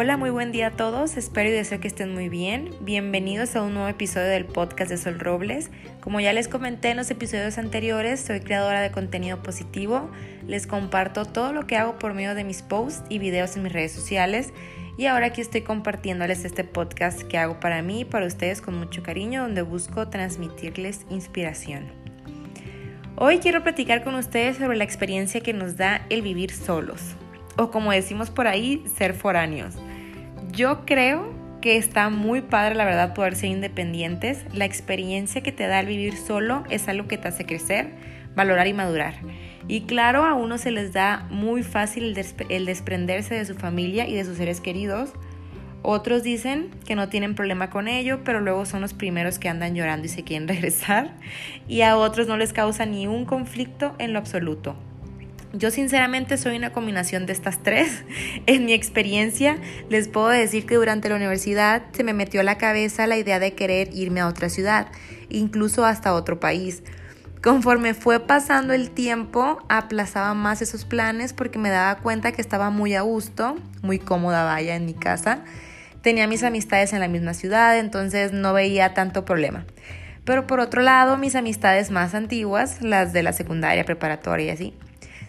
[0.00, 1.16] Hola, muy buen día a todos.
[1.16, 2.70] Espero y deseo que estén muy bien.
[2.82, 5.72] Bienvenidos a un nuevo episodio del podcast de Sol Robles.
[6.00, 10.08] Como ya les comenté en los episodios anteriores, soy creadora de contenido positivo.
[10.46, 13.72] Les comparto todo lo que hago por medio de mis posts y videos en mis
[13.72, 14.52] redes sociales.
[14.96, 18.78] Y ahora aquí estoy compartiéndoles este podcast que hago para mí y para ustedes con
[18.78, 21.90] mucho cariño, donde busco transmitirles inspiración.
[23.16, 27.16] Hoy quiero platicar con ustedes sobre la experiencia que nos da el vivir solos
[27.58, 29.74] o como decimos por ahí, ser foráneos.
[30.52, 34.44] Yo creo que está muy padre, la verdad, poder ser independientes.
[34.54, 37.90] La experiencia que te da el vivir solo es algo que te hace crecer,
[38.34, 39.14] valorar y madurar.
[39.66, 42.16] Y claro, a uno se les da muy fácil
[42.48, 45.10] el, desprenderse de su familia y de sus seres queridos.
[45.82, 49.74] Otros dicen que no tienen problema con ello, pero luego son los primeros que andan
[49.74, 51.16] llorando y se quieren regresar.
[51.66, 54.76] Y a otros no les causa ni un conflicto en lo absoluto.
[55.54, 58.04] Yo sinceramente soy una combinación de estas tres.
[58.46, 59.56] En mi experiencia
[59.88, 63.38] les puedo decir que durante la universidad se me metió a la cabeza la idea
[63.38, 64.88] de querer irme a otra ciudad,
[65.30, 66.82] incluso hasta otro país.
[67.42, 72.70] Conforme fue pasando el tiempo, aplazaba más esos planes porque me daba cuenta que estaba
[72.70, 75.44] muy a gusto, muy cómoda vaya en mi casa.
[76.02, 79.64] Tenía mis amistades en la misma ciudad, entonces no veía tanto problema.
[80.24, 84.74] Pero por otro lado, mis amistades más antiguas, las de la secundaria, preparatoria y así,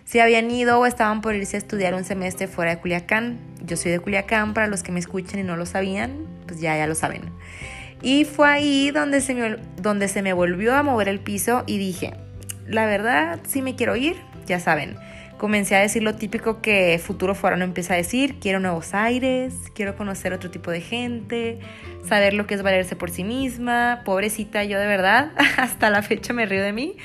[0.10, 3.38] si habían ido o estaban por irse a estudiar un semestre fuera de Culiacán.
[3.64, 6.76] Yo soy de Culiacán, para los que me escuchan y no lo sabían, pues ya,
[6.76, 7.30] ya lo saben.
[8.02, 11.78] Y fue ahí donde se, me, donde se me volvió a mover el piso y
[11.78, 12.16] dije,
[12.66, 14.16] la verdad, sí me quiero ir,
[14.48, 14.98] ya saben.
[15.38, 19.96] Comencé a decir lo típico que futuro no empieza a decir, quiero nuevos aires, quiero
[19.96, 21.60] conocer otro tipo de gente,
[22.04, 24.02] saber lo que es valerse por sí misma.
[24.06, 26.98] Pobrecita, yo de verdad, hasta la fecha me río de mí,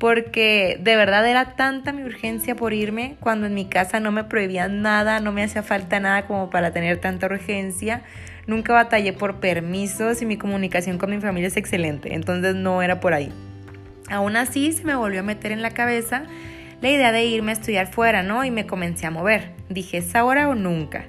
[0.00, 4.24] porque de verdad era tanta mi urgencia por irme cuando en mi casa no me
[4.24, 8.02] prohibían nada, no me hacía falta nada como para tener tanta urgencia.
[8.46, 12.98] Nunca batallé por permisos y mi comunicación con mi familia es excelente, entonces no era
[12.98, 13.30] por ahí.
[14.08, 16.24] Aún así se me volvió a meter en la cabeza
[16.80, 18.42] la idea de irme a estudiar fuera, ¿no?
[18.42, 19.50] Y me comencé a mover.
[19.68, 21.04] Dije, ¿es ahora o nunca?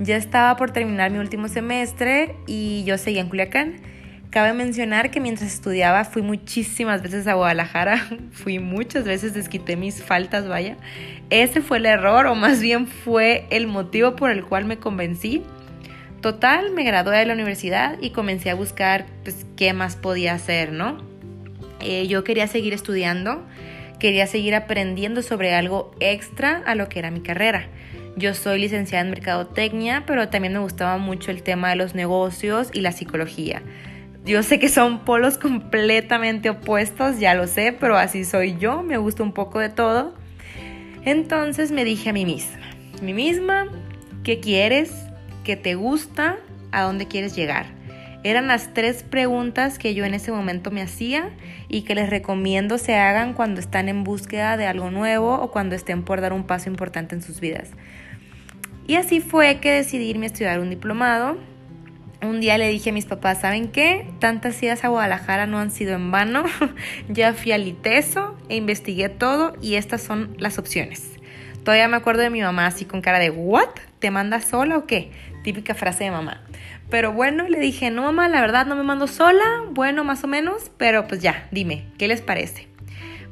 [0.00, 3.91] Ya estaba por terminar mi último semestre y yo seguía en Culiacán.
[4.32, 10.02] Cabe mencionar que mientras estudiaba fui muchísimas veces a Guadalajara, fui muchas veces, desquité mis
[10.02, 10.78] faltas, vaya.
[11.28, 15.42] Ese fue el error o más bien fue el motivo por el cual me convencí.
[16.22, 20.72] Total, me gradué de la universidad y comencé a buscar pues, qué más podía hacer,
[20.72, 20.96] ¿no?
[21.80, 23.44] Eh, yo quería seguir estudiando,
[23.98, 27.66] quería seguir aprendiendo sobre algo extra a lo que era mi carrera.
[28.16, 32.70] Yo soy licenciada en Mercadotecnia, pero también me gustaba mucho el tema de los negocios
[32.72, 33.60] y la psicología.
[34.24, 38.96] Yo sé que son polos completamente opuestos, ya lo sé, pero así soy yo, me
[38.96, 40.14] gusta un poco de todo.
[41.04, 42.60] Entonces me dije a mí misma,
[43.02, 43.66] mí misma,
[44.22, 44.92] ¿qué quieres?
[45.42, 46.36] ¿Qué te gusta?
[46.70, 47.66] ¿A dónde quieres llegar?
[48.22, 51.30] Eran las tres preguntas que yo en ese momento me hacía
[51.68, 55.74] y que les recomiendo se hagan cuando están en búsqueda de algo nuevo o cuando
[55.74, 57.70] estén por dar un paso importante en sus vidas.
[58.86, 61.36] Y así fue que decidí irme a estudiar un diplomado
[62.22, 64.06] un día le dije a mis papás, ¿saben qué?
[64.18, 66.44] Tantas idas a Guadalajara no han sido en vano.
[67.08, 71.10] ya fui al ITESO e investigué todo y estas son las opciones.
[71.64, 73.68] Todavía me acuerdo de mi mamá así con cara de, ¿what?
[73.98, 75.10] ¿Te mandas sola o qué?
[75.44, 76.42] Típica frase de mamá.
[76.90, 80.26] Pero bueno, le dije, no mamá, la verdad no me mando sola, bueno, más o
[80.26, 82.68] menos, pero pues ya, dime, ¿qué les parece?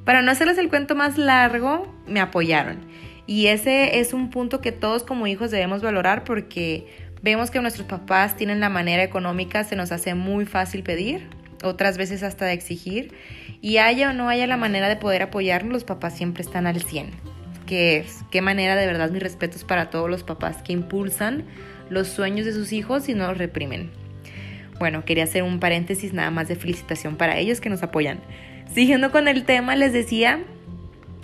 [0.05, 2.79] Para no hacerles el cuento más largo, me apoyaron.
[3.27, 7.87] Y ese es un punto que todos como hijos debemos valorar porque Vemos que nuestros
[7.87, 11.29] papás tienen la manera económica, se nos hace muy fácil pedir,
[11.63, 13.13] otras veces hasta de exigir,
[13.61, 16.81] y haya o no haya la manera de poder apoyarnos, los papás siempre están al
[16.81, 17.11] 100.
[17.67, 21.45] Que qué manera de verdad mis respetos para todos los papás que impulsan
[21.91, 23.91] los sueños de sus hijos y no los reprimen.
[24.79, 28.21] Bueno, quería hacer un paréntesis nada más de felicitación para ellos que nos apoyan.
[28.73, 30.43] Siguiendo con el tema, les decía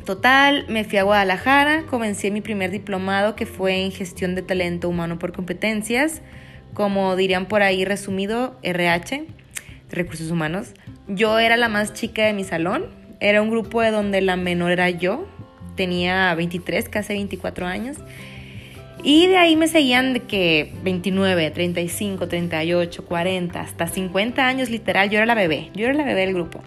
[0.07, 4.89] Total, me fui a Guadalajara, comencé mi primer diplomado que fue en gestión de talento
[4.89, 6.23] humano por competencias,
[6.75, 9.27] como dirían por ahí resumido, RH,
[9.91, 10.75] recursos humanos.
[11.09, 12.87] Yo era la más chica de mi salón,
[13.19, 15.27] era un grupo de donde la menor era yo,
[15.75, 17.97] tenía 23, casi 24 años.
[19.03, 25.11] Y de ahí me seguían de que 29, 35, 38, 40, hasta 50 años literal,
[25.11, 26.61] yo era la bebé, yo era la bebé del grupo.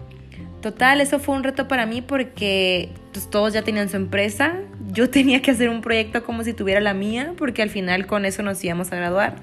[0.60, 4.60] Total, eso fue un reto para mí porque pues, todos ya tenían su empresa.
[4.92, 8.24] Yo tenía que hacer un proyecto como si tuviera la mía, porque al final con
[8.24, 9.36] eso nos íbamos a graduar.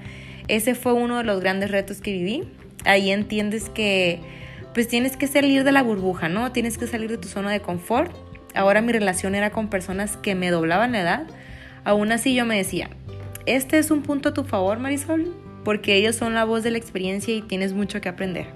[0.48, 2.48] Ese fue uno de los grandes retos que viví.
[2.84, 4.20] Ahí entiendes que
[4.74, 6.52] pues tienes que salir de la burbuja, ¿no?
[6.52, 8.14] Tienes que salir de tu zona de confort.
[8.54, 11.26] Ahora mi relación era con personas que me doblaban la edad.
[11.84, 12.90] Aún así yo me decía,
[13.46, 16.78] este es un punto a tu favor, Marisol, porque ellos son la voz de la
[16.78, 18.46] experiencia y tienes mucho que aprender.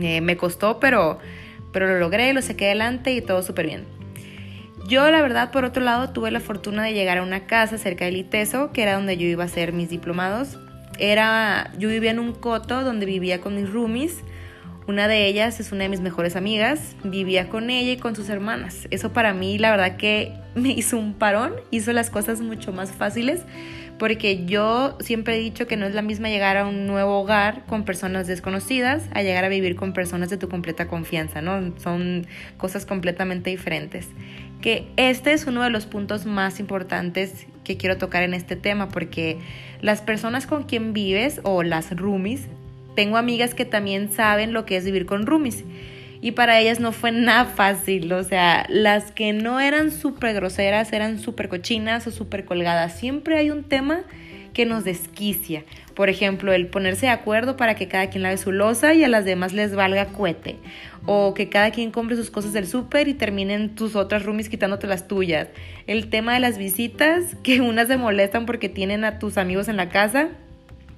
[0.00, 1.18] Eh, me costó, pero,
[1.72, 4.01] pero lo logré, lo saqué adelante y todo súper bien.
[4.88, 8.04] Yo, la verdad, por otro lado, tuve la fortuna de llegar a una casa cerca
[8.04, 10.58] del ITESO, que era donde yo iba a hacer mis diplomados.
[10.98, 14.22] Era, yo vivía en un coto donde vivía con mis roomies.
[14.88, 16.96] Una de ellas es una de mis mejores amigas.
[17.04, 18.88] Vivía con ella y con sus hermanas.
[18.90, 22.90] Eso para mí, la verdad que me hizo un parón, hizo las cosas mucho más
[22.90, 23.42] fáciles
[24.02, 27.64] porque yo siempre he dicho que no es la misma llegar a un nuevo hogar
[27.66, 31.72] con personas desconocidas a llegar a vivir con personas de tu completa confianza, ¿no?
[31.78, 32.26] Son
[32.56, 34.08] cosas completamente diferentes.
[34.62, 38.88] Que este es uno de los puntos más importantes que quiero tocar en este tema
[38.88, 39.38] porque
[39.82, 42.46] las personas con quien vives o las roomies,
[42.94, 45.64] tengo amigas que también saben lo que es vivir con roomies
[46.22, 48.10] y para ellas no fue nada fácil.
[48.14, 52.98] O sea, las que no eran súper groseras eran súper cochinas o súper colgadas.
[52.98, 54.04] Siempre hay un tema
[54.52, 55.64] que nos desquicia.
[55.94, 59.08] Por ejemplo, el ponerse de acuerdo para que cada quien lave su losa y a
[59.08, 60.56] las demás les valga cuete.
[61.06, 64.86] O que cada quien compre sus cosas del súper y terminen tus otras roomies quitándote
[64.86, 65.48] las tuyas.
[65.86, 69.76] El tema de las visitas, que unas se molestan porque tienen a tus amigos en
[69.76, 70.28] la casa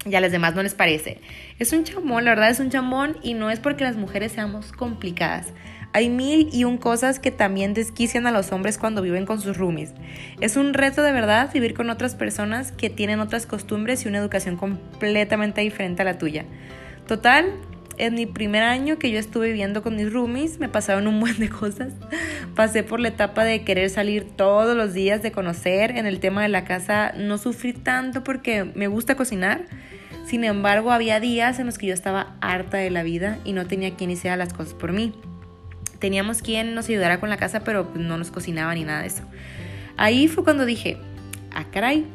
[0.05, 1.19] y a las demás no les parece.
[1.59, 4.73] Es un chamón, la verdad es un chamón y no es porque las mujeres seamos
[4.73, 5.53] complicadas.
[5.95, 9.57] Hay mil y un cosas que también desquician a los hombres cuando viven con sus
[9.57, 9.95] roomies.
[10.41, 14.19] Es un reto de verdad vivir con otras personas que tienen otras costumbres y una
[14.19, 16.45] educación completamente diferente a la tuya.
[17.07, 17.47] Total,
[17.97, 21.39] en mi primer año que yo estuve viviendo con mis roomies, me pasaron un buen
[21.39, 21.93] de cosas.
[22.57, 25.93] Pasé por la etapa de querer salir todos los días, de conocer.
[25.97, 29.63] En el tema de la casa no sufrí tanto porque me gusta cocinar
[30.25, 33.67] sin embargo, había días en los que yo estaba harta de la vida y no
[33.67, 35.13] tenía quien hiciera las cosas por mí.
[35.99, 39.23] Teníamos quien nos ayudara con la casa, pero no nos cocinaba ni nada de eso.
[39.97, 40.99] Ahí fue cuando dije,
[41.53, 42.07] ah, caray,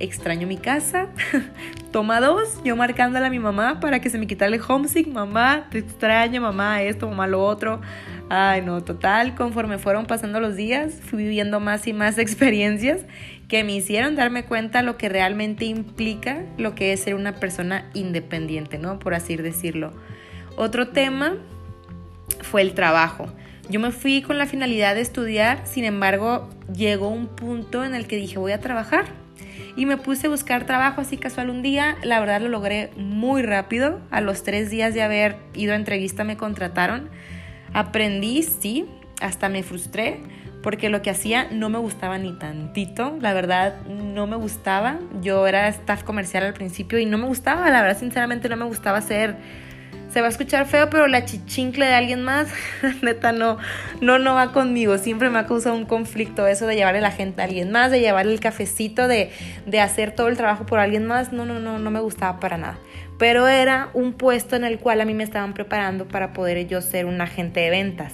[0.00, 1.08] extraño mi casa.
[1.92, 5.06] Toma dos, yo marcándole a mi mamá para que se me quitara el homesick.
[5.08, 7.80] Mamá, te extraño, mamá, esto, mamá, lo otro.
[8.28, 13.00] Ay, no, total, conforme fueron pasando los días, fui viviendo más y más experiencias
[13.48, 17.88] que me hicieron darme cuenta lo que realmente implica lo que es ser una persona
[17.94, 18.98] independiente, ¿no?
[18.98, 19.94] Por así decirlo.
[20.56, 21.36] Otro tema
[22.50, 23.26] fue el trabajo.
[23.68, 28.06] Yo me fui con la finalidad de estudiar, sin embargo, llegó un punto en el
[28.06, 29.04] que dije, voy a trabajar.
[29.76, 31.96] Y me puse a buscar trabajo así casual un día.
[32.02, 34.00] La verdad lo logré muy rápido.
[34.10, 37.10] A los tres días de haber ido a entrevista me contrataron.
[37.72, 38.86] Aprendí, sí,
[39.20, 40.20] hasta me frustré
[40.62, 44.98] porque lo que hacía no me gustaba ni tantito, la verdad no me gustaba.
[45.22, 48.64] Yo era staff comercial al principio y no me gustaba, la verdad sinceramente no me
[48.64, 49.36] gustaba ser
[50.18, 52.48] se va a escuchar feo, pero la chichincle de alguien más,
[53.02, 53.56] neta no
[54.00, 57.40] no no va conmigo, siempre me ha causado un conflicto eso de llevarle la gente
[57.40, 59.30] a alguien más, de llevarle el cafecito, de,
[59.66, 62.58] de hacer todo el trabajo por alguien más, no no no no me gustaba para
[62.58, 62.80] nada.
[63.16, 66.80] Pero era un puesto en el cual a mí me estaban preparando para poder yo
[66.80, 68.12] ser un agente de ventas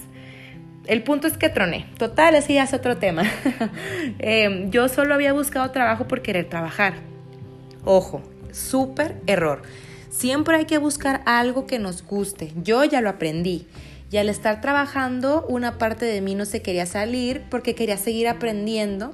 [0.87, 1.87] el punto es que troné.
[1.97, 3.23] Total, ese ya es otro tema.
[4.19, 6.93] Em, yo solo había buscado trabajo por querer trabajar.
[7.87, 8.21] Ojo,
[8.53, 9.63] súper error.
[10.15, 12.53] Siempre hay que buscar algo que nos guste.
[12.63, 13.67] Yo ya lo aprendí.
[14.11, 18.29] Y al estar trabajando, una parte de mí no se quería salir porque quería seguir
[18.29, 19.13] aprendiendo.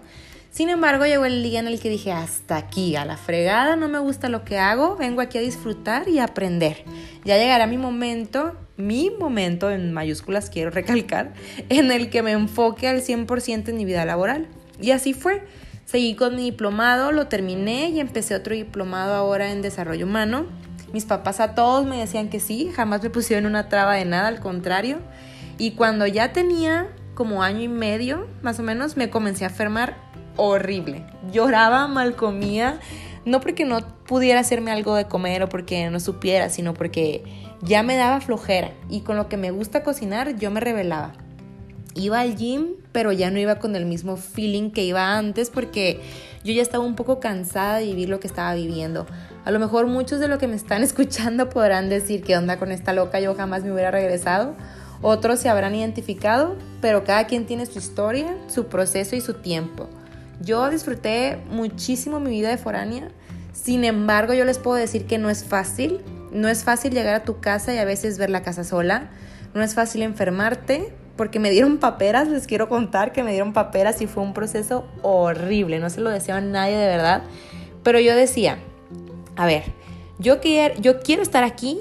[0.50, 3.88] Sin embargo, llegó el día en el que dije, hasta aquí, a la fregada, no
[3.88, 6.84] me gusta lo que hago, vengo aquí a disfrutar y aprender.
[7.24, 11.34] Ya llegará mi momento mi momento, en mayúsculas quiero recalcar,
[11.68, 14.48] en el que me enfoque al 100% en mi vida laboral.
[14.80, 15.42] Y así fue.
[15.84, 20.46] Seguí con mi diplomado, lo terminé y empecé otro diplomado ahora en desarrollo humano.
[20.92, 24.28] Mis papás a todos me decían que sí, jamás me pusieron una traba de nada,
[24.28, 24.98] al contrario.
[25.58, 29.96] Y cuando ya tenía como año y medio, más o menos, me comencé a enfermar
[30.36, 31.04] horrible.
[31.32, 32.80] Lloraba, mal comía,
[33.24, 37.22] no porque no pudiera hacerme algo de comer o porque no supiera, sino porque
[37.62, 41.12] ya me daba flojera y con lo que me gusta cocinar yo me revelaba.
[41.94, 46.00] Iba al gym, pero ya no iba con el mismo feeling que iba antes porque
[46.44, 49.06] yo ya estaba un poco cansada de vivir lo que estaba viviendo.
[49.44, 52.72] A lo mejor muchos de los que me están escuchando podrán decir que onda con
[52.72, 54.54] esta loca, yo jamás me hubiera regresado.
[55.02, 59.88] Otros se habrán identificado, pero cada quien tiene su historia, su proceso y su tiempo.
[60.40, 63.08] Yo disfruté muchísimo mi vida de foránea,
[63.52, 66.00] sin embargo yo les puedo decir que no es fácil,
[66.32, 69.10] no es fácil llegar a tu casa y a veces ver la casa sola.
[69.54, 74.00] No es fácil enfermarte porque me dieron paperas, les quiero contar que me dieron paperas
[74.00, 75.78] y fue un proceso horrible.
[75.80, 77.22] No se lo deseo a nadie de verdad.
[77.82, 78.58] Pero yo decía,
[79.40, 79.62] a ver,
[80.18, 81.80] yo quiero, yo quiero estar aquí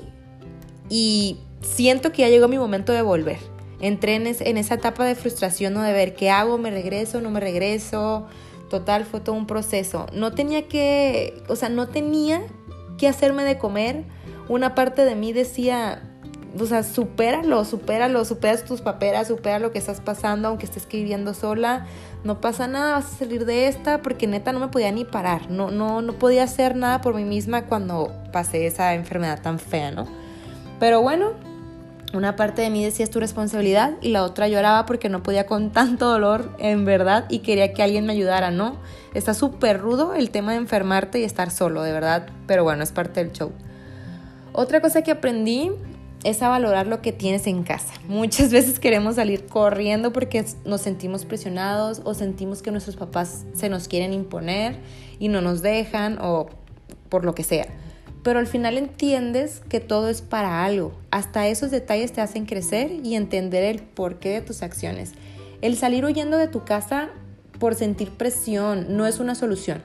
[0.87, 3.37] y siento que ya llegó mi momento de volver.
[3.81, 5.81] Entré en, esa etapa de frustración, ¿no?
[5.81, 8.27] De ver qué hago, me regreso, no me regreso.
[8.69, 10.05] Total, fue todo un proceso.
[10.13, 12.41] No tenía que, o sea, no tenía
[12.97, 14.05] que hacerme de comer.
[14.47, 16.01] Una parte de mí decía,
[16.57, 21.33] o sea, supéralo, supéralo, superas tus paperas, supera lo que estás pasando, aunque estés viviendo
[21.33, 21.87] sola,
[22.23, 25.49] no pasa nada, vas a salir de esta, porque neta no me podía ni parar,
[25.49, 29.91] no, no, no podía hacer nada por mí misma cuando pasé esa enfermedad tan fea,
[29.91, 30.07] ¿no?
[30.79, 31.31] Pero bueno,
[32.13, 35.45] una parte de mí decía es tu responsabilidad y la otra lloraba porque no podía
[35.45, 38.77] con tanto dolor en verdad y quería que alguien me ayudara, ¿no?
[39.13, 42.91] Está súper rudo el tema de enfermarte y estar solo, de verdad, pero bueno, es
[42.91, 43.51] parte del show.
[44.51, 45.71] Otra cosa que aprendí
[46.23, 47.93] es a valorar lo que tienes en casa.
[48.07, 53.69] Muchas veces queremos salir corriendo porque nos sentimos presionados o sentimos que nuestros papás se
[53.69, 54.77] nos quieren imponer
[55.19, 56.49] y no nos dejan o
[57.09, 57.67] por lo que sea
[58.23, 60.93] pero al final entiendes que todo es para algo.
[61.11, 65.13] Hasta esos detalles te hacen crecer y entender el porqué de tus acciones.
[65.61, 67.09] El salir huyendo de tu casa
[67.59, 69.81] por sentir presión no es una solución.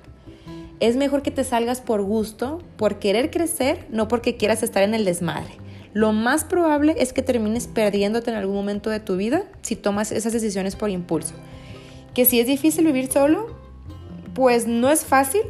[0.80, 4.94] Es mejor que te salgas por gusto, por querer crecer, no porque quieras estar en
[4.94, 5.63] el desmadre.
[5.94, 10.10] Lo más probable es que termines perdiéndote en algún momento de tu vida si tomas
[10.10, 11.34] esas decisiones por impulso.
[12.14, 13.56] Que si es difícil vivir solo,
[14.34, 15.42] pues no es fácil,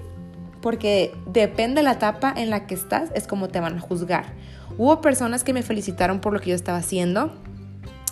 [0.61, 4.35] porque depende de la etapa en la que estás, es como te van a juzgar.
[4.77, 7.33] Hubo personas que me felicitaron por lo que yo estaba haciendo,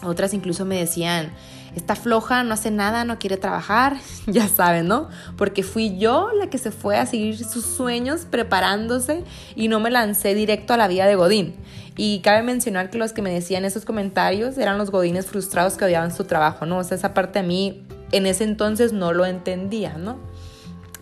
[0.02, 1.32] otras incluso me decían,
[1.76, 3.96] está floja, no hace nada, no quiere trabajar,
[4.26, 5.08] ya saben, ¿no?
[5.36, 9.24] Porque fui yo la que se fue a seguir sus sueños preparándose
[9.54, 11.54] y no me lancé directo a la vida de Godín.
[11.96, 15.84] Y cabe mencionar que los que me decían esos comentarios eran los Godines frustrados que
[15.84, 16.78] odiaban su trabajo, ¿no?
[16.78, 17.82] O sea, esa parte a mí
[18.12, 20.18] en ese entonces no lo entendía, ¿no?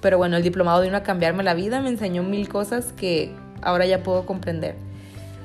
[0.00, 3.32] Pero bueno, el diplomado vino a cambiarme la vida, me enseñó mil cosas que
[3.62, 4.76] ahora ya puedo comprender.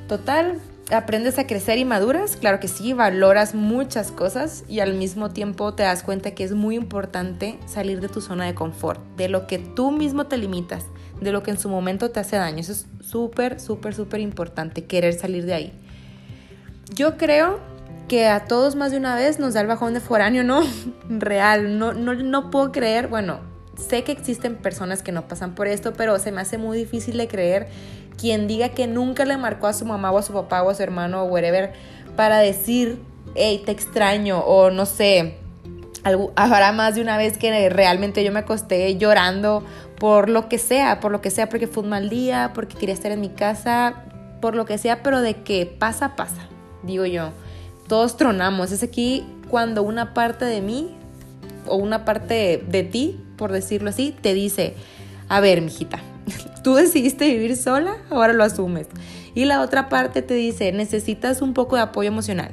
[0.07, 0.59] Total,
[0.91, 5.73] aprendes a crecer y maduras, claro que sí, valoras muchas cosas y al mismo tiempo
[5.73, 9.47] te das cuenta que es muy importante salir de tu zona de confort, de lo
[9.47, 10.85] que tú mismo te limitas,
[11.21, 12.59] de lo que en su momento te hace daño.
[12.59, 15.73] Eso es súper, súper, súper importante, querer salir de ahí.
[16.93, 17.59] Yo creo
[18.07, 20.61] que a todos más de una vez nos da el bajón de foráneo, ¿no?
[21.09, 23.39] Real, no, no, no puedo creer, bueno,
[23.75, 27.17] sé que existen personas que no pasan por esto, pero se me hace muy difícil
[27.17, 27.67] de creer
[28.17, 30.75] quien diga que nunca le marcó a su mamá o a su papá o a
[30.75, 31.73] su hermano o whatever
[32.15, 32.99] para decir,
[33.35, 35.37] hey, te extraño o no sé,
[36.35, 39.63] habrá más de una vez que realmente yo me acosté llorando
[39.99, 42.93] por lo que sea, por lo que sea, porque fue un mal día, porque quería
[42.93, 44.03] estar en mi casa,
[44.41, 46.47] por lo que sea, pero de que pasa, pasa,
[46.83, 47.31] digo yo.
[47.87, 50.95] Todos tronamos, es aquí cuando una parte de mí
[51.67, 54.75] o una parte de ti por decirlo así, te dice,
[55.29, 55.99] a ver, mijita,
[56.65, 58.87] tú decidiste vivir sola, ahora lo asumes.
[59.35, 62.49] Y la otra parte te dice, necesitas un poco de apoyo emocional.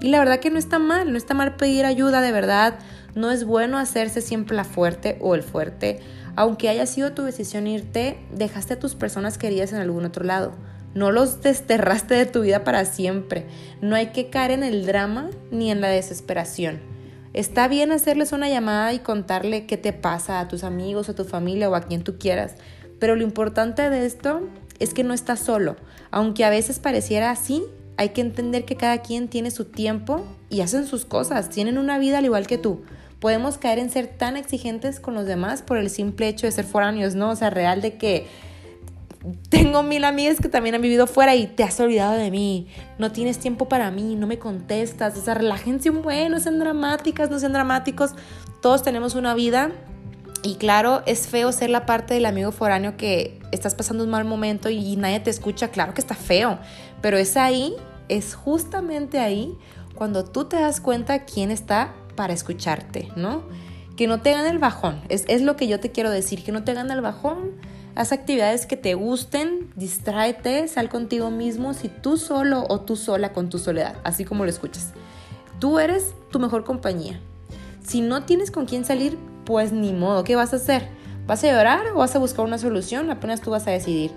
[0.00, 2.78] Y la verdad que no está mal, no está mal pedir ayuda, de verdad.
[3.14, 6.00] No es bueno hacerse siempre la fuerte o el fuerte.
[6.34, 10.54] Aunque haya sido tu decisión irte, dejaste a tus personas queridas en algún otro lado.
[10.94, 13.44] No los desterraste de tu vida para siempre.
[13.82, 16.80] No hay que caer en el drama ni en la desesperación.
[17.34, 21.24] Está bien hacerles una llamada y contarle qué te pasa a tus amigos, a tu
[21.24, 22.56] familia o a quien tú quieras,
[23.02, 24.42] pero lo importante de esto
[24.78, 25.74] es que no estás solo.
[26.12, 27.64] Aunque a veces pareciera así,
[27.96, 31.98] hay que entender que cada quien tiene su tiempo y hacen sus cosas, tienen una
[31.98, 32.82] vida al igual que tú.
[33.18, 36.64] Podemos caer en ser tan exigentes con los demás por el simple hecho de ser
[36.64, 37.30] foráneos, ¿no?
[37.30, 38.28] O sea, real de que
[39.48, 42.68] tengo mil amigas que también han vivido fuera y te has olvidado de mí,
[42.98, 46.60] no tienes tiempo para mí, no me contestas, o sea, relájense un buen, no sean
[46.60, 48.12] dramáticas, no sean dramáticos,
[48.60, 49.72] todos tenemos una vida
[50.42, 54.24] y claro, es feo ser la parte del amigo foráneo que estás pasando un mal
[54.24, 56.58] momento y nadie te escucha, claro que está feo,
[57.00, 57.74] pero es ahí,
[58.08, 59.56] es justamente ahí
[59.94, 63.42] cuando tú te das cuenta quién está para escucharte, ¿no?
[63.96, 66.52] Que no te gane el bajón, es, es lo que yo te quiero decir, que
[66.52, 67.52] no te gane el bajón
[67.94, 73.34] Haz actividades que te gusten, distráete, sal contigo mismo si tú solo o tú sola
[73.34, 74.92] con tu soledad, así como lo escuchas.
[75.60, 77.20] Tú eres tu mejor compañía.
[77.86, 80.88] Si no tienes con quién salir, pues ni modo, ¿qué vas a hacer?
[81.26, 83.10] ¿Vas a llorar o vas a buscar una solución?
[83.10, 84.10] Apenas tú vas a decidir.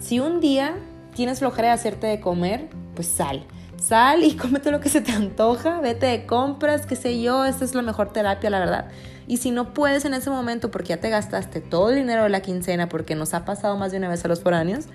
[0.00, 0.74] Si un día
[1.14, 3.44] tienes flojera de hacerte de comer, pues sal.
[3.76, 7.64] Sal y cómete lo que se te antoja, vete de compras, qué sé yo, esta
[7.64, 8.88] es la mejor terapia, la verdad.
[9.26, 12.30] Y si no puedes en ese momento porque ya te gastaste todo el dinero de
[12.30, 14.86] la quincena, porque nos ha pasado más de una vez a los foráneos,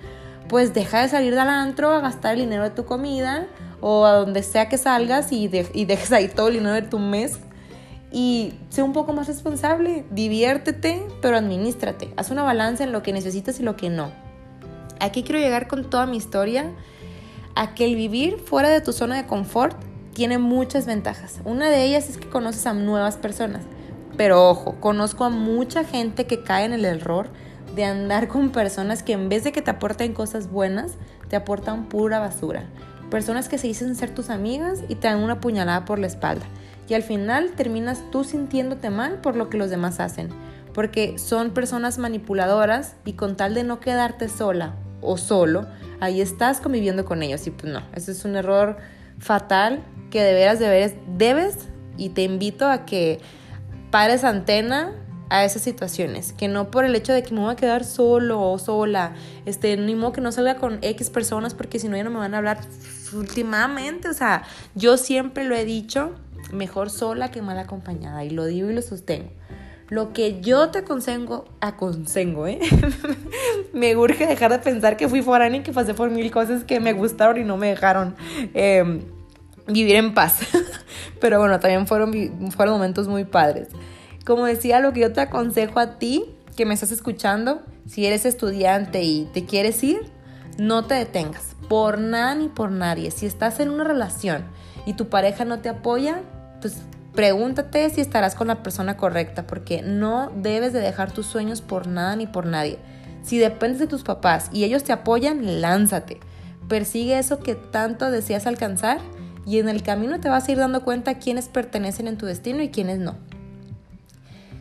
[0.48, 3.46] pues deja de salir del antro a gastar el dinero de tu comida
[3.80, 6.98] o a donde sea que salgas y, y dejes ahí todo el dinero de tu
[6.98, 7.38] mes.
[8.14, 12.14] Y sé un poco más responsable, diviértete, pero administrate.
[12.16, 14.12] Haz una balanza en lo que necesitas y lo que no.
[15.00, 16.70] Aquí quiero llegar con toda mi historia
[17.56, 19.76] a que el vivir fuera de tu zona de confort
[20.12, 21.40] tiene muchas ventajas.
[21.44, 23.62] Una de ellas es que conoces a nuevas personas
[24.16, 27.30] Pero ojo, conozco a mucha gente que cae en el error
[27.74, 30.92] de andar con personas que en vez de que te aporten cosas buenas,
[31.28, 32.62] te aportan pura basura.
[33.10, 36.46] Personas que se dicen ser tus amigas y te dan una puñalada por la espalda.
[36.88, 40.28] Y al final terminas tú sintiéndote mal por lo que los demás hacen.
[40.72, 45.66] Porque son personas manipuladoras y con tal de no quedarte sola o solo,
[46.00, 47.46] ahí estás conviviendo con ellos.
[47.46, 48.76] Y pues no, ese es un error
[49.18, 53.20] fatal que de veras, de debes y te invito a que
[53.90, 54.92] pares antena
[55.30, 58.40] a esas situaciones, que no por el hecho de que me voy a quedar solo
[58.40, 59.14] o sola,
[59.46, 62.18] este, ni modo que no salga con X personas porque si no ya no me
[62.18, 62.60] van a hablar
[63.12, 64.42] últimamente, o sea,
[64.74, 66.12] yo siempre lo he dicho,
[66.52, 69.30] mejor sola que mal acompañada y lo digo y lo sostengo.
[69.88, 72.58] Lo que yo te aconsejo, aconsejo, ¿eh?
[73.74, 76.80] me urge dejar de pensar que fui foránea y que pasé por mil cosas que
[76.80, 78.16] me gustaron y no me dejaron
[78.54, 79.02] em,
[79.66, 80.40] vivir en paz.
[81.20, 82.12] Pero bueno, también fueron,
[82.50, 83.68] fueron momentos muy padres.
[84.24, 86.24] Como decía, lo que yo te aconsejo a ti,
[86.56, 90.00] que me estás escuchando, si eres estudiante y te quieres ir,
[90.56, 93.10] no te detengas, por nada ni por nadie.
[93.10, 94.44] Si estás en una relación
[94.86, 96.22] y tu pareja no te apoya,
[96.64, 96.78] pues
[97.12, 101.86] pregúntate si estarás con la persona correcta, porque no debes de dejar tus sueños por
[101.86, 102.78] nada ni por nadie.
[103.22, 106.20] Si dependes de tus papás y ellos te apoyan, lánzate.
[106.66, 108.98] Persigue eso que tanto deseas alcanzar
[109.44, 112.62] y en el camino te vas a ir dando cuenta quiénes pertenecen en tu destino
[112.62, 113.16] y quiénes no.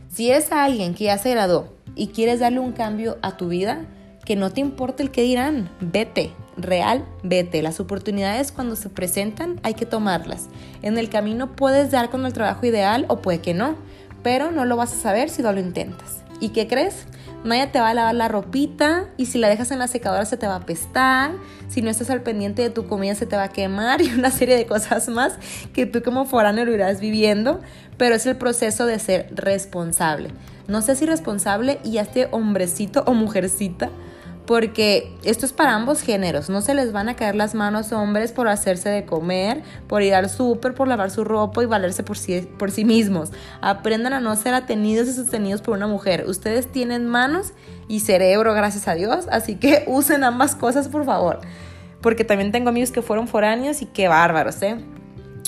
[0.10, 3.86] Si es alguien que ya se graduó y quieres darle un cambio a tu vida,
[4.26, 7.62] que no te importe el que dirán, vete, real, vete.
[7.62, 10.48] Las oportunidades cuando se presentan hay que tomarlas.
[10.82, 13.76] En el camino puedes dar con el trabajo ideal o puede que no,
[14.24, 16.24] pero no lo vas a saber si no lo intentas.
[16.40, 17.06] ¿Y qué crees?
[17.44, 20.38] Nadie te va a lavar la ropita y si la dejas en la secadora se
[20.38, 21.32] te va a apestar,
[21.68, 24.32] si no estás al pendiente de tu comida se te va a quemar y una
[24.32, 25.34] serie de cosas más
[25.74, 27.60] que tú como foráneo lo irás viviendo,
[27.98, 30.30] pero es el proceso de ser responsable.
[30.68, 33.90] No sé si responsable y a este hombrecito o mujercita
[34.46, 38.34] porque esto es para ambos géneros, no se les van a caer las manos hombres
[38.34, 42.18] por hacerse de comer, por ir al súper, por lavar su ropa y valerse por
[42.18, 43.32] sí, por sí mismos.
[43.62, 46.26] Aprendan a no ser atenidos y sostenidos por una mujer.
[46.28, 47.54] Ustedes tienen manos
[47.88, 51.40] y cerebro, gracias a Dios, así que usen ambas cosas, por favor.
[52.02, 54.76] Porque también tengo amigos que fueron foráneos y qué bárbaros, ¿eh?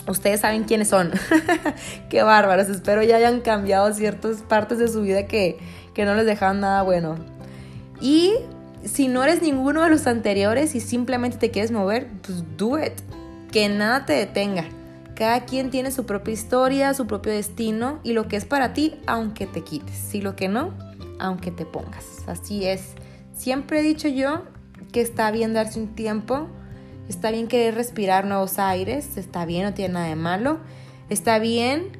[0.07, 1.11] Ustedes saben quiénes son.
[2.09, 2.69] qué bárbaros.
[2.69, 5.57] Espero ya hayan cambiado ciertas partes de su vida que,
[5.93, 7.15] que no les dejaban nada bueno.
[7.99, 8.35] Y
[8.85, 12.93] si no eres ninguno de los anteriores y simplemente te quieres mover, pues do it.
[13.51, 14.65] Que nada te detenga.
[15.15, 18.95] Cada quien tiene su propia historia, su propio destino y lo que es para ti,
[19.07, 19.95] aunque te quites.
[19.95, 20.73] Si lo que no,
[21.19, 22.23] aunque te pongas.
[22.27, 22.93] Así es.
[23.33, 24.43] Siempre he dicho yo
[24.91, 26.47] que está bien darse un tiempo,
[27.09, 30.59] está bien querer respirar nuevos aires, está bien, no tiene nada de malo.
[31.09, 31.91] Está bien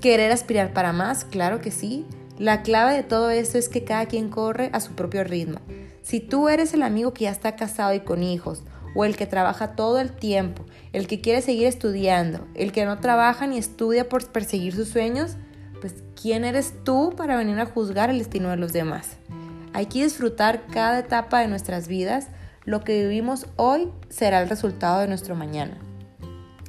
[0.00, 2.06] querer aspirar para más, claro que sí.
[2.38, 5.58] La clave de todo esto es que cada quien corre a su propio ritmo.
[6.06, 8.62] Si tú eres el amigo que ya está casado y con hijos,
[8.94, 13.00] o el que trabaja todo el tiempo, el que quiere seguir estudiando, el que no
[13.00, 15.36] trabaja ni estudia por perseguir sus sueños,
[15.80, 19.16] pues ¿quién eres tú para venir a juzgar el destino de los demás?
[19.72, 22.28] Hay que disfrutar cada etapa de nuestras vidas.
[22.64, 25.76] Lo que vivimos hoy será el resultado de nuestro mañana.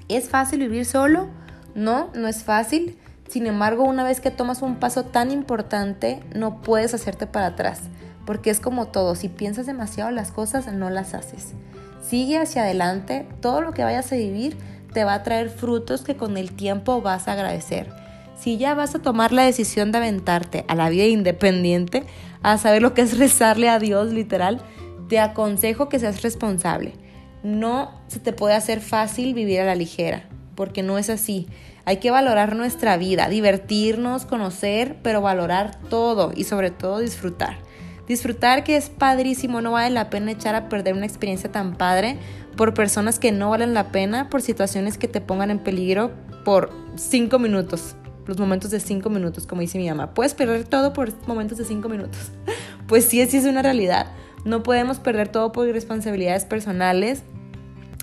[0.08, 1.28] ¿Es fácil vivir solo?
[1.76, 2.98] No, no es fácil.
[3.30, 7.82] Sin embargo, una vez que tomas un paso tan importante, no puedes hacerte para atrás
[8.28, 11.54] porque es como todo, si piensas demasiado las cosas, no las haces.
[12.02, 14.58] Sigue hacia adelante, todo lo que vayas a vivir
[14.92, 17.90] te va a traer frutos que con el tiempo vas a agradecer.
[18.38, 22.04] Si ya vas a tomar la decisión de aventarte a la vida independiente,
[22.44, 24.62] a saber lo que es rezarle a Dios literal,
[25.08, 26.96] te aconsejo que seas responsable.
[27.44, 31.48] No se te puede hacer fácil vivir a la ligera, porque no es así.
[31.86, 37.66] Hay que valorar nuestra vida, divertirnos, conocer, pero valorar todo y sobre todo disfrutar.
[38.08, 42.18] Disfrutar que es padrísimo, no vale la pena echar a perder una experiencia tan padre
[42.56, 46.12] por personas que no valen la pena, por situaciones que te pongan en peligro
[46.46, 50.14] por cinco minutos, los momentos de cinco minutos, como dice mi mamá.
[50.14, 52.32] Puedes perder todo por momentos de cinco minutos.
[52.88, 54.08] Pues sí, sí es una realidad.
[54.46, 57.24] No podemos perder todo por irresponsabilidades personales.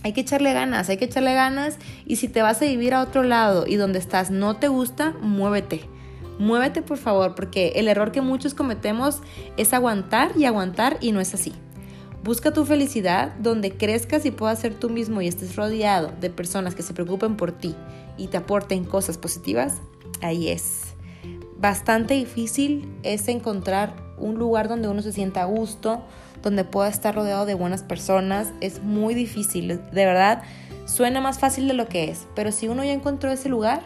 [0.03, 3.01] Hay que echarle ganas, hay que echarle ganas y si te vas a vivir a
[3.01, 5.94] otro lado y donde estás no te gusta, muévete
[6.39, 9.21] Muévete por favor, porque el error que muchos cometemos
[9.57, 11.53] es aguantar y aguantar y no es así.
[12.25, 16.75] Busca tu felicidad donde crezcas y puedas ser tú mismo y estés rodeado de personas
[16.75, 17.75] que se preocupen por ti
[18.17, 19.77] y te aporten cosas positivas.
[20.23, 20.95] Ahí es.
[21.59, 26.03] Bastante difícil es encontrar un lugar donde uno se sienta a gusto,
[26.43, 28.53] donde pueda estar rodeado de buenas personas.
[28.61, 30.43] Es muy difícil, de verdad.
[30.87, 33.83] Suena más fácil de lo que es, pero si uno ya encontró ese lugar,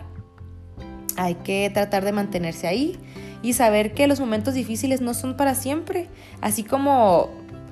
[1.18, 2.96] Hay que tratar de mantenerse ahí
[3.42, 6.09] y saber que los momentos difíciles no son para siempre.
[6.40, 7.28] Así como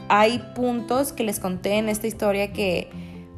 [0.09, 2.91] hay puntos que les conté en esta historia que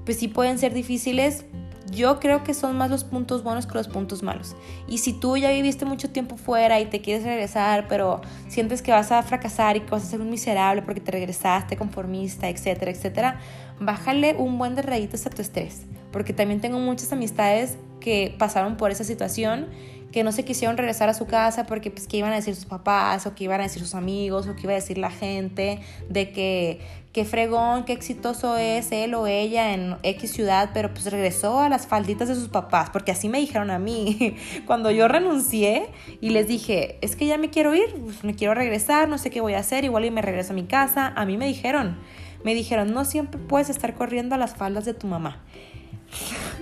[0.05, 1.45] pues sí pueden ser difíciles,
[1.91, 4.57] yo creo que son más los puntos buenos que los puntos malos.
[4.87, 8.91] Y si tú ya viviste mucho tiempo fuera y te quieres regresar, pero sientes que
[8.91, 12.91] vas a fracasar y que vas a ser un miserable porque te regresaste conformista, etcétera,
[12.91, 13.41] etcétera,
[13.81, 15.83] bájale un buen de rayitos a tu estrés.
[16.13, 19.69] Porque también tengo muchas amistades que pasaron por esa situación
[20.13, 22.65] que no se quisieron regresar a su casa porque pues que iban a decir sus
[22.65, 25.81] papás o que iban a decir sus amigos o que iba a decir la gente
[26.09, 26.81] de que
[27.13, 31.69] qué fregón, qué exitoso es él o ella en X ciudad, pero pues regresó a
[31.69, 34.37] las falditas de sus papás, porque así me dijeron a mí.
[34.67, 35.89] Cuando yo renuncié
[36.21, 39.31] y les dije, es que ya me quiero ir, pues, me quiero regresar, no sé
[39.31, 41.99] qué voy a hacer, igual y me regreso a mi casa, a mí me dijeron,
[42.45, 45.43] me dijeron, no siempre puedes estar corriendo a las faldas de tu mamá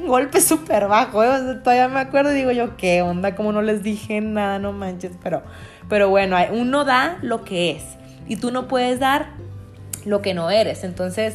[0.04, 1.59] golpe súper bajo, ¿eh?
[1.62, 3.35] todavía me acuerdo y digo yo, ¿qué onda?
[3.35, 5.42] Como no les dije nada, no manches, pero,
[5.88, 7.85] pero bueno, uno da lo que es
[8.28, 9.30] y tú no puedes dar
[10.04, 11.35] lo que no eres, entonces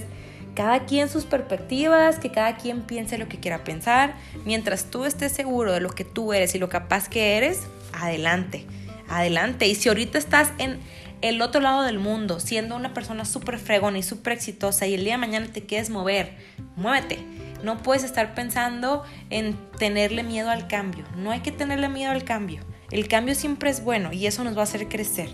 [0.56, 5.32] cada quien sus perspectivas, que cada quien piense lo que quiera pensar, mientras tú estés
[5.32, 7.62] seguro de lo que tú eres y lo capaz que eres,
[7.93, 8.65] adelante,
[9.08, 10.80] adelante, y si ahorita estás en
[11.21, 15.04] el otro lado del mundo, siendo una persona súper fregona y súper exitosa y el
[15.04, 16.36] día de mañana te quieres mover,
[16.76, 17.19] muévete
[17.63, 21.06] no puedes estar pensando en tenerle miedo al cambio.
[21.15, 22.62] No hay que tenerle miedo al cambio.
[22.91, 25.30] El cambio siempre es bueno y eso nos va a hacer crecer.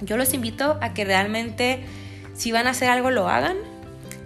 [0.00, 1.84] Yo los invito a que realmente
[2.34, 3.56] si van a hacer algo lo hagan.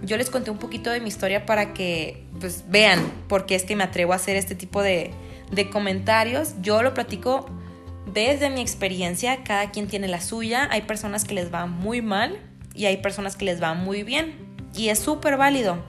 [0.01, 3.63] Yo les conté un poquito de mi historia para que pues, vean por qué es
[3.63, 5.11] que me atrevo a hacer este tipo de,
[5.51, 6.55] de comentarios.
[6.61, 7.49] Yo lo platico
[8.13, 10.67] desde mi experiencia, cada quien tiene la suya.
[10.71, 12.39] Hay personas que les va muy mal
[12.73, 14.33] y hay personas que les va muy bien.
[14.75, 15.83] Y es súper válido.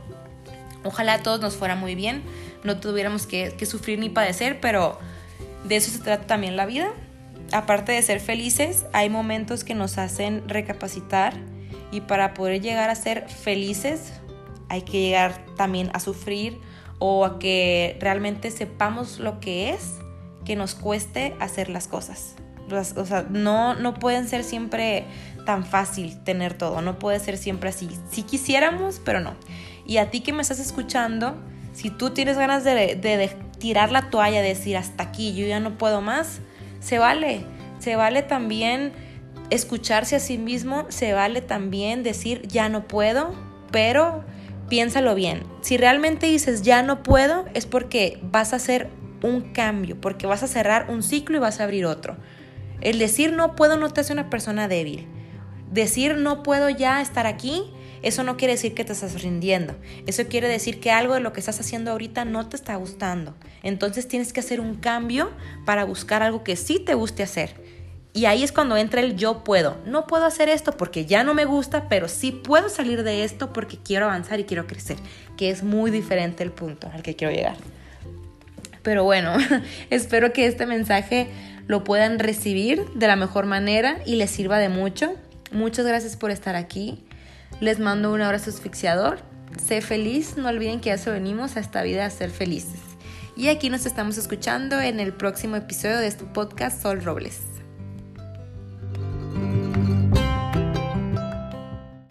[0.85, 2.23] Ojalá a todos nos fuera muy bien,
[2.65, 4.99] no tuviéramos que, sufrir ni padecer, pero
[5.65, 6.89] de eso se trata también la vida.
[7.53, 11.35] Aparte de ser felices, hay momentos que nos hacen recapacitar
[11.93, 14.13] y para poder llegar a ser felices
[14.69, 16.59] hay que llegar también a sufrir
[17.01, 19.97] o a que realmente sepamos lo que es
[20.45, 22.37] que nos cueste hacer las cosas.
[22.97, 25.05] O sea, no, no pueden ser siempre
[25.45, 27.91] tan fácil tener todo, no puede ser siempre así.
[28.11, 29.35] Si quisiéramos, pero no.
[29.87, 31.37] Y a ti que me estás escuchando,
[31.73, 35.79] si tú tienes ganas de, tirar la toalla, de decir hasta aquí, yo ya no
[35.79, 36.41] puedo más,
[36.81, 37.45] se vale.
[37.79, 38.93] Se vale también
[39.49, 43.35] escucharse a sí mismo, se vale también decir ya no puedo,
[43.71, 44.25] pero
[44.69, 45.43] piénsalo bien.
[45.63, 48.91] Si realmente dices ya no puedo, es porque vas a hacer
[49.23, 52.17] un cambio, porque vas a cerrar un ciclo y vas a abrir otro.
[52.81, 55.07] El decir no puedo no te hace una persona débil.
[55.71, 59.75] Decir no puedo ya estar aquí eso no quiere decir que te estás rindiendo.
[60.07, 63.35] Eso quiere decir que algo de lo que estás haciendo ahorita no te está gustando.
[63.63, 65.31] Entonces tienes que hacer un cambio
[65.65, 67.55] para buscar algo que sí te guste hacer.
[68.13, 69.77] Y ahí es cuando entra el yo puedo.
[69.87, 73.53] No puedo hacer esto porque ya no me gusta, pero sí puedo salir de esto
[73.53, 74.97] porque quiero avanzar y quiero crecer,
[75.37, 77.57] que es muy diferente el punto al que quiero llegar.
[78.83, 79.35] Pero bueno,
[79.91, 81.29] espero que este mensaje
[81.67, 85.15] lo puedan recibir de la mejor manera y les sirva de mucho.
[85.53, 87.05] Muchas gracias por estar aquí.
[87.61, 89.19] Les mando un abrazo asfixiador.
[89.63, 92.81] Sé feliz, no olviden que a eso venimos a esta vida a ser felices.
[93.37, 97.60] Y aquí nos estamos escuchando en el próximo episodio de este podcast Sol Robles.